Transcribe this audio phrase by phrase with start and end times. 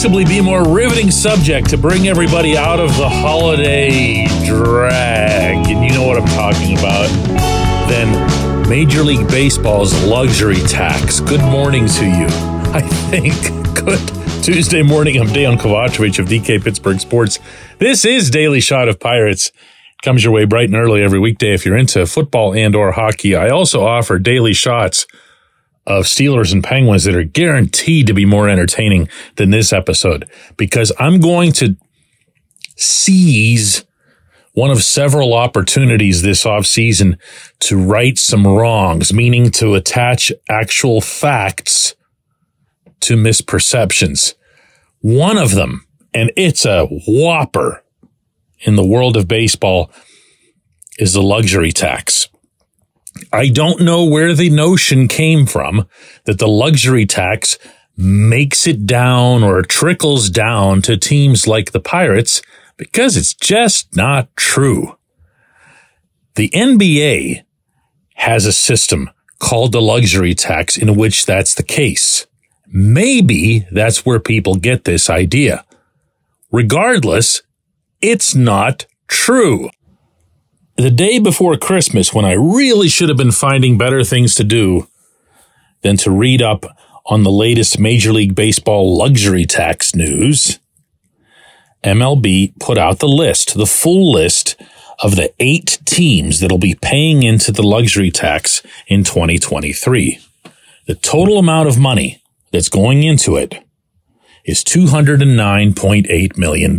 [0.00, 5.84] possibly be a more riveting subject to bring everybody out of the holiday drag, and
[5.84, 7.06] you know what I'm talking about,
[7.86, 11.20] than Major League Baseball's luxury tax.
[11.20, 12.26] Good morning to you.
[12.72, 13.34] I think.
[13.74, 15.20] Good Tuesday morning.
[15.20, 17.38] I'm Dejan Kovacevic of DK Pittsburgh Sports.
[17.76, 19.52] This is Daily Shot of Pirates.
[20.02, 23.36] Comes your way bright and early every weekday if you're into football and or hockey.
[23.36, 25.06] I also offer daily shots
[25.86, 30.92] of Steelers and Penguins that are guaranteed to be more entertaining than this episode because
[30.98, 31.76] I'm going to
[32.76, 33.84] seize
[34.52, 37.18] one of several opportunities this offseason
[37.60, 41.94] to right some wrongs, meaning to attach actual facts
[43.00, 44.34] to misperceptions.
[45.00, 47.82] One of them, and it's a whopper
[48.60, 49.90] in the world of baseball,
[50.98, 52.28] is the luxury tax.
[53.32, 55.86] I don't know where the notion came from
[56.24, 57.58] that the luxury tax
[57.96, 62.40] makes it down or trickles down to teams like the Pirates
[62.76, 64.96] because it's just not true.
[66.36, 67.44] The NBA
[68.14, 72.26] has a system called the luxury tax in which that's the case.
[72.66, 75.64] Maybe that's where people get this idea.
[76.52, 77.42] Regardless,
[78.00, 79.70] it's not true
[80.80, 84.88] the day before Christmas when I really should have been finding better things to do
[85.82, 86.64] than to read up
[87.06, 90.58] on the latest Major League Baseball luxury tax news,
[91.82, 94.60] MLB put out the list, the full list
[95.02, 100.18] of the eight teams that'll be paying into the luxury tax in 2023.
[100.86, 103.62] The total amount of money that's going into it
[104.44, 106.76] is $209.8 million.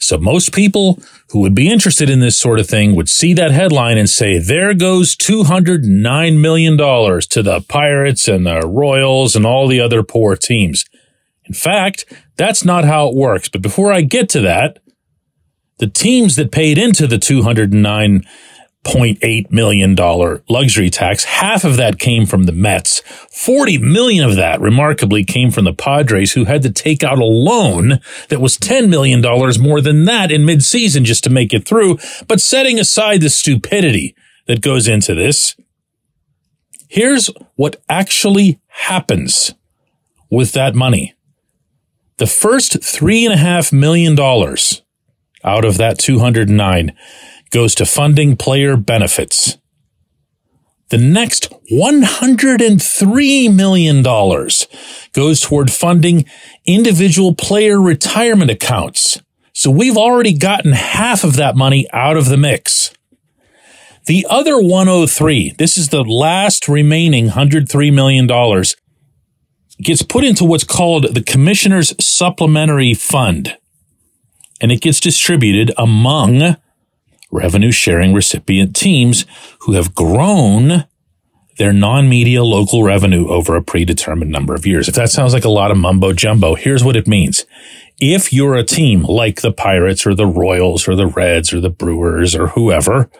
[0.00, 0.98] So most people
[1.28, 4.38] who would be interested in this sort of thing would see that headline and say,
[4.38, 10.36] there goes $209 million to the Pirates and the Royals and all the other poor
[10.36, 10.86] teams.
[11.44, 12.06] In fact,
[12.36, 13.48] that's not how it works.
[13.48, 14.78] But before I get to that,
[15.78, 18.24] the teams that paid into the 209
[18.84, 19.94] $0.8 million
[20.48, 21.24] luxury tax.
[21.24, 23.00] Half of that came from the Mets.
[23.30, 27.24] 40 million of that remarkably came from the Padres who had to take out a
[27.24, 29.20] loan that was $10 million
[29.60, 31.98] more than that in midseason just to make it through.
[32.26, 34.14] But setting aside the stupidity
[34.46, 35.56] that goes into this,
[36.88, 39.54] here's what actually happens
[40.30, 41.14] with that money.
[42.16, 44.82] The first three and a half million dollars
[45.44, 46.94] out of that 209
[47.50, 49.58] goes to funding player benefits.
[50.90, 54.02] The next $103 million
[55.12, 56.24] goes toward funding
[56.66, 59.22] individual player retirement accounts.
[59.52, 62.92] So we've already gotten half of that money out of the mix.
[64.06, 68.26] The other 103, this is the last remaining $103 million,
[69.80, 73.56] gets put into what's called the Commissioner's Supplementary Fund.
[74.60, 76.56] And it gets distributed among
[77.30, 79.24] revenue sharing recipient teams
[79.60, 80.84] who have grown
[81.58, 84.88] their non-media local revenue over a predetermined number of years.
[84.88, 87.44] If that sounds like a lot of mumbo jumbo, here's what it means.
[88.00, 91.68] If you're a team like the Pirates or the Royals or the Reds or the
[91.68, 93.10] Brewers or whoever,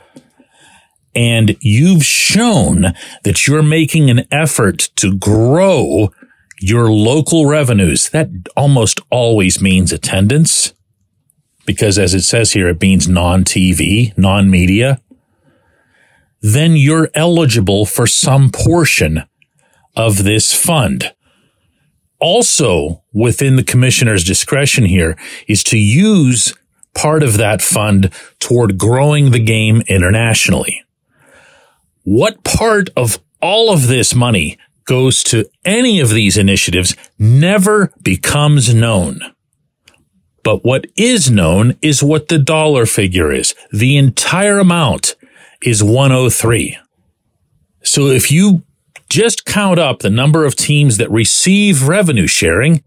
[1.14, 2.94] and you've shown
[3.24, 6.10] that you're making an effort to grow
[6.60, 10.72] your local revenues, that almost always means attendance
[11.70, 15.00] because as it says here, it means non-TV, non-media,
[16.40, 19.22] then you're eligible for some portion
[19.94, 21.14] of this fund.
[22.18, 25.16] Also within the commissioner's discretion here
[25.46, 26.52] is to use
[26.92, 30.82] part of that fund toward growing the game internationally.
[32.02, 38.74] What part of all of this money goes to any of these initiatives never becomes
[38.74, 39.20] known.
[40.42, 43.54] But what is known is what the dollar figure is.
[43.72, 45.16] The entire amount
[45.62, 46.78] is 103.
[47.82, 48.62] So if you
[49.08, 52.82] just count up the number of teams that receive revenue sharing,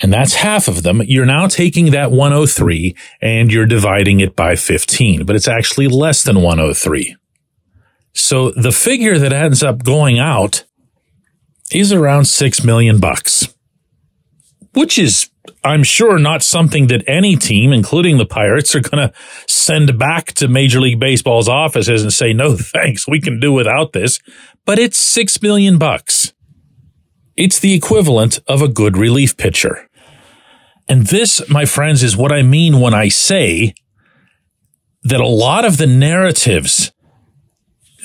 [0.00, 4.54] and that's half of them, you're now taking that 103 and you're dividing it by
[4.54, 7.16] 15, but it's actually less than 103.
[8.12, 10.64] So the figure that ends up going out
[11.72, 13.54] is around 6 million bucks,
[14.74, 15.30] which is
[15.64, 19.14] I'm sure not something that any team, including the Pirates, are going to
[19.46, 23.08] send back to Major League Baseball's offices and say, no, thanks.
[23.08, 24.20] We can do without this.
[24.64, 26.32] But it's six million bucks.
[27.36, 29.88] It's the equivalent of a good relief pitcher.
[30.88, 33.74] And this, my friends, is what I mean when I say
[35.02, 36.92] that a lot of the narratives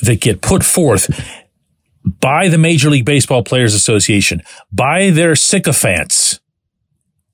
[0.02, 1.10] that get put forth
[2.04, 4.42] by the Major League Baseball Players Association,
[4.72, 6.41] by their sycophants,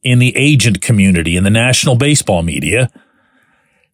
[0.03, 2.89] in the agent community, in the national baseball media.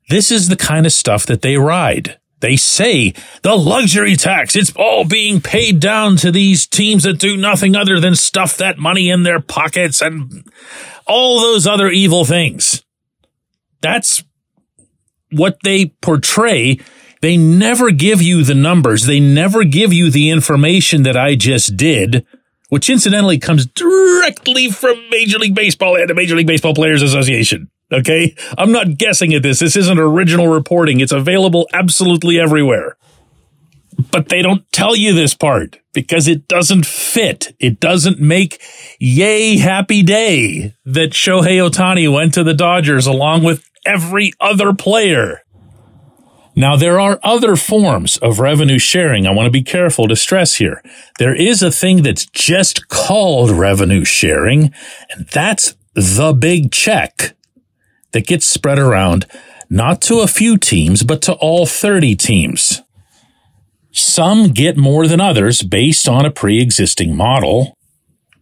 [0.10, 2.20] This is the kind of stuff that they ride.
[2.44, 7.38] They say the luxury tax, it's all being paid down to these teams that do
[7.38, 10.46] nothing other than stuff that money in their pockets and
[11.08, 12.84] all those other evil things.
[13.82, 14.26] That's
[15.32, 16.80] what they portray.
[17.22, 19.06] They never give you the numbers.
[19.06, 22.26] They never give you the information that I just did,
[22.74, 27.70] which incidentally comes directly from Major League Baseball and the Major League Baseball Players Association.
[27.92, 28.36] Okay.
[28.58, 29.60] I'm not guessing at this.
[29.60, 31.00] This isn't original reporting.
[31.00, 32.98] It's available absolutely everywhere.
[34.10, 37.56] But they don't tell you this part because it doesn't fit.
[37.60, 38.60] It doesn't make
[39.00, 45.43] yay happy day that Shohei Ohtani went to the Dodgers along with every other player.
[46.56, 49.26] Now, there are other forms of revenue sharing.
[49.26, 50.84] I want to be careful to stress here.
[51.18, 54.72] There is a thing that's just called revenue sharing,
[55.12, 57.36] and that's the big check
[58.12, 59.26] that gets spread around
[59.70, 62.84] not to a few teams, but to all 30 teams.
[63.92, 67.76] Some get more than others based on a pre-existing model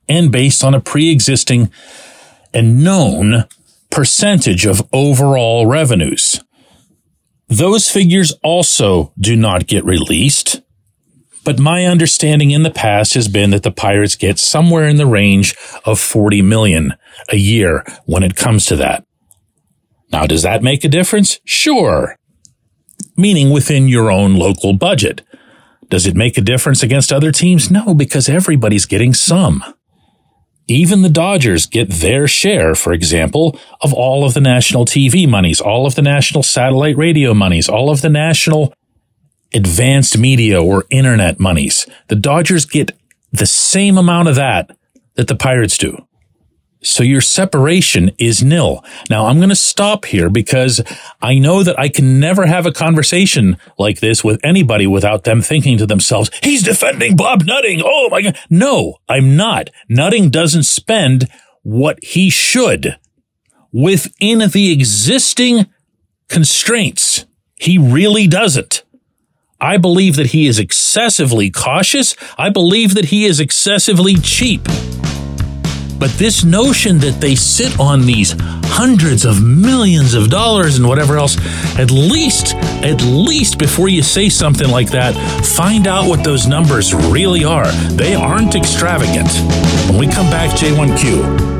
[0.09, 1.71] and based on a pre-existing
[2.53, 3.45] and known
[3.89, 6.41] percentage of overall revenues.
[7.51, 10.61] Those figures also do not get released,
[11.43, 15.05] but my understanding in the past has been that the Pirates get somewhere in the
[15.05, 15.53] range
[15.83, 16.93] of 40 million
[17.27, 19.05] a year when it comes to that.
[20.13, 21.41] Now, does that make a difference?
[21.43, 22.15] Sure.
[23.17, 25.21] Meaning within your own local budget.
[25.89, 27.69] Does it make a difference against other teams?
[27.69, 29.61] No, because everybody's getting some.
[30.67, 35.59] Even the Dodgers get their share, for example, of all of the national TV monies,
[35.59, 38.73] all of the national satellite radio monies, all of the national
[39.53, 41.87] advanced media or internet monies.
[42.07, 42.91] The Dodgers get
[43.31, 44.75] the same amount of that
[45.15, 46.05] that the Pirates do.
[46.83, 48.83] So your separation is nil.
[49.09, 50.81] Now I'm going to stop here because
[51.21, 55.41] I know that I can never have a conversation like this with anybody without them
[55.41, 57.81] thinking to themselves, he's defending Bob Nutting.
[57.85, 58.39] Oh my God.
[58.49, 59.69] No, I'm not.
[59.89, 61.27] Nutting doesn't spend
[61.61, 62.97] what he should
[63.71, 65.67] within the existing
[66.29, 67.25] constraints.
[67.59, 68.83] He really doesn't.
[69.59, 72.15] I believe that he is excessively cautious.
[72.39, 74.67] I believe that he is excessively cheap.
[76.01, 81.15] But this notion that they sit on these hundreds of millions of dollars and whatever
[81.15, 81.37] else,
[81.77, 85.13] at least, at least before you say something like that,
[85.45, 87.71] find out what those numbers really are.
[87.91, 89.29] They aren't extravagant.
[89.91, 91.51] When we come back, J1Q.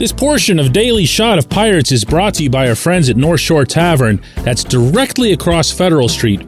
[0.00, 3.16] This portion of Daily Shot of Pirates is brought to you by our friends at
[3.16, 6.40] North Shore Tavern, that's directly across Federal Street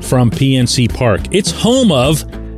[0.00, 1.20] from PNC Park.
[1.30, 2.24] It's home of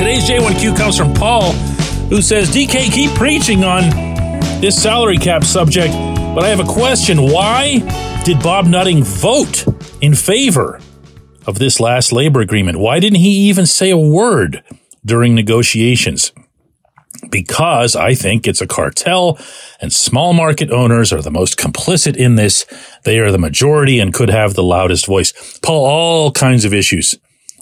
[0.00, 1.52] Today's J1Q comes from Paul,
[2.08, 3.82] who says, DK, keep preaching on
[4.58, 7.30] this salary cap subject, but I have a question.
[7.30, 7.80] Why
[8.24, 9.66] did Bob Nutting vote
[10.00, 10.80] in favor
[11.46, 12.78] of this last labor agreement?
[12.78, 14.64] Why didn't he even say a word
[15.04, 16.32] during negotiations?
[17.30, 19.38] Because I think it's a cartel
[19.82, 22.64] and small market owners are the most complicit in this.
[23.04, 25.58] They are the majority and could have the loudest voice.
[25.58, 27.18] Paul, all kinds of issues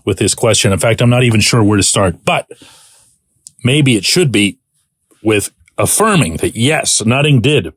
[0.09, 0.73] with this question.
[0.73, 2.51] In fact, I'm not even sure where to start, but
[3.63, 4.59] maybe it should be
[5.23, 7.75] with affirming that yes, Nutting did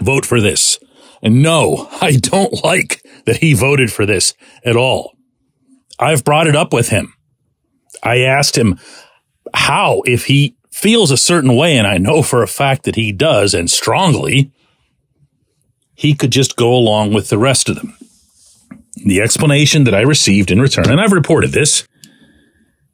[0.00, 0.78] vote for this.
[1.22, 4.32] And no, I don't like that he voted for this
[4.64, 5.12] at all.
[5.98, 7.12] I've brought it up with him.
[8.02, 8.78] I asked him
[9.52, 13.12] how, if he feels a certain way, and I know for a fact that he
[13.12, 14.50] does and strongly,
[15.94, 17.98] he could just go along with the rest of them.
[19.06, 21.86] The explanation that I received in return, and I've reported this,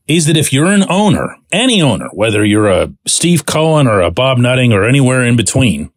[0.06, 4.10] is that if you're an owner, any owner, whether you're a Steve Cohen or a
[4.10, 5.90] Bob Nutting or anywhere in between,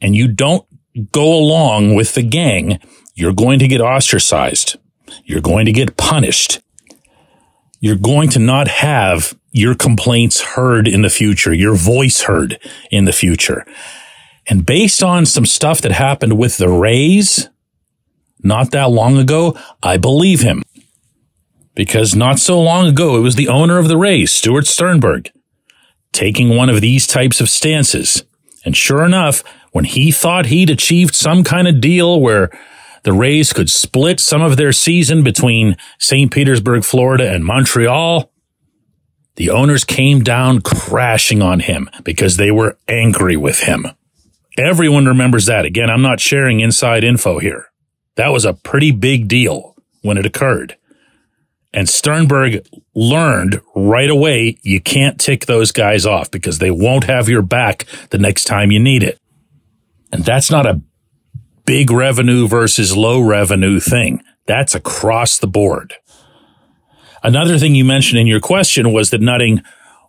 [0.00, 0.66] and you don't
[1.12, 2.80] go along with the gang,
[3.14, 4.76] you're going to get ostracized.
[5.24, 6.60] You're going to get punished.
[7.80, 12.58] You're going to not have your complaints heard in the future, your voice heard
[12.90, 13.66] in the future.
[14.48, 17.48] And based on some stuff that happened with the Rays
[18.42, 20.62] not that long ago, I believe him.
[21.74, 25.30] Because not so long ago, it was the owner of the Rays, Stuart Sternberg,
[26.12, 28.24] taking one of these types of stances.
[28.64, 29.42] And sure enough,
[29.72, 32.50] when he thought he'd achieved some kind of deal where
[33.04, 36.30] the Rays could split some of their season between St.
[36.30, 38.30] Petersburg, Florida and Montreal,
[39.36, 43.86] the owners came down crashing on him because they were angry with him.
[44.58, 45.64] Everyone remembers that.
[45.64, 47.69] Again, I'm not sharing inside info here.
[48.20, 50.76] That was a pretty big deal when it occurred.
[51.72, 57.30] And Sternberg learned right away you can't tick those guys off because they won't have
[57.30, 59.16] your back the next time you need it.
[60.12, 60.82] And that's not a
[61.64, 64.22] big revenue versus low revenue thing.
[64.44, 65.94] That's across the board.
[67.22, 69.62] Another thing you mentioned in your question was that Nutting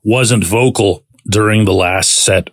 [0.04, 2.50] wasn't vocal during the last set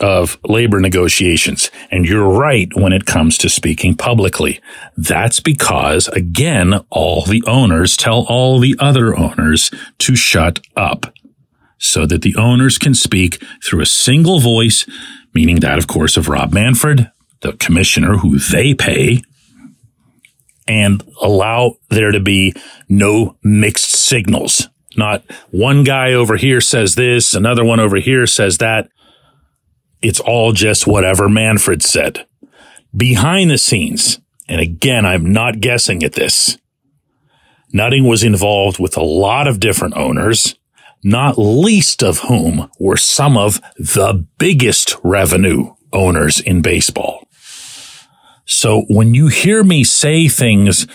[0.00, 1.70] of labor negotiations.
[1.90, 4.60] And you're right when it comes to speaking publicly.
[4.96, 11.12] That's because, again, all the owners tell all the other owners to shut up
[11.78, 14.86] so that the owners can speak through a single voice,
[15.34, 17.10] meaning that, of course, of Rob Manfred,
[17.40, 19.22] the commissioner who they pay,
[20.66, 22.54] and allow there to be
[22.88, 24.68] no mixed signals.
[24.96, 28.88] Not one guy over here says this, another one over here says that.
[30.06, 32.26] It's all just whatever Manfred said.
[32.96, 36.58] Behind the scenes, and again, I'm not guessing at this,
[37.72, 40.54] Nutting was involved with a lot of different owners,
[41.02, 47.26] not least of whom were some of the biggest revenue owners in baseball.
[48.44, 50.86] So when you hear me say things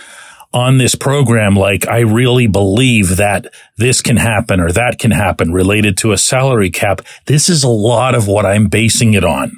[0.54, 5.54] on this program like I really believe that this can happen or that can happen
[5.54, 7.02] related to a salary cap.
[7.26, 9.58] This is a lot of what I'm basing it on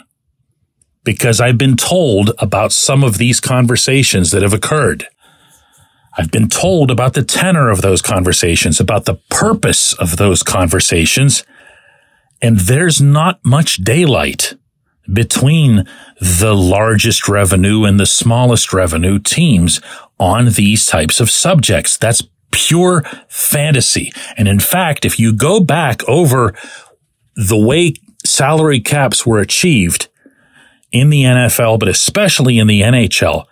[1.04, 5.08] because I've been told about some of these conversations that have occurred.
[6.18, 11.44] I've been told about the tenor of those conversations, about the purpose of those conversations,
[12.42, 14.54] and there's not much daylight
[15.12, 15.88] between
[16.20, 19.82] the largest revenue and the smallest revenue teams
[20.20, 21.98] on these types of subjects.
[21.98, 24.14] That's pure fantasy.
[24.38, 26.54] And in fact, if you go back over
[27.36, 27.94] the way
[28.26, 30.08] salary caps were achieved
[30.92, 33.46] in the NFL, but especially in the NHL,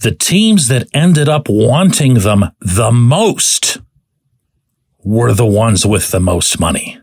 [0.00, 3.78] the teams that ended up wanting them the most
[5.02, 6.98] were the ones with the most money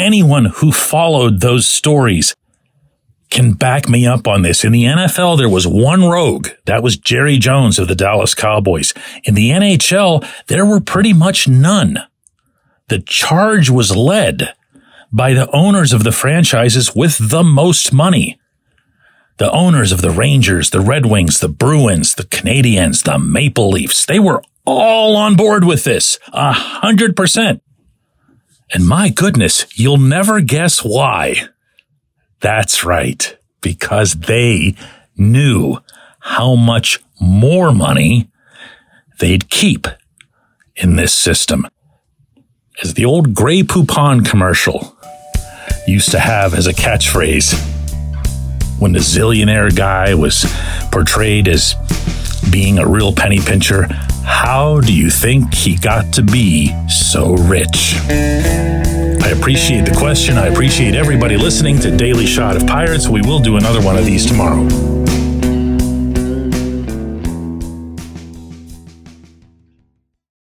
[0.00, 2.34] anyone who followed those stories
[3.30, 4.64] can back me up on this.
[4.64, 6.48] In the NFL, there was one rogue.
[6.66, 8.92] That was Jerry Jones of the Dallas Cowboys.
[9.24, 11.98] In the NHL, there were pretty much none.
[12.88, 14.52] The charge was led
[15.12, 18.38] by the owners of the franchises with the most money.
[19.38, 24.04] The owners of the Rangers, the Red Wings, the Bruins, the Canadiens, the Maple Leafs,
[24.04, 26.18] they were all on board with this.
[26.32, 27.62] A hundred percent.
[28.72, 31.48] And my goodness, you'll never guess why.
[32.40, 34.74] That's right, because they
[35.16, 35.78] knew
[36.20, 38.30] how much more money
[39.18, 39.86] they'd keep
[40.76, 41.66] in this system.
[42.82, 44.96] As the old Grey Poupon commercial
[45.86, 47.52] used to have as a catchphrase,
[48.78, 50.46] when the zillionaire guy was
[50.90, 51.74] portrayed as
[52.50, 53.86] being a real penny pincher,
[54.30, 57.96] how do you think he got to be so rich?
[58.08, 60.38] I appreciate the question.
[60.38, 63.08] I appreciate everybody listening to Daily Shot of Pirates.
[63.08, 64.99] We will do another one of these tomorrow.